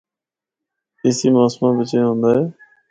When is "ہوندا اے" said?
2.07-2.41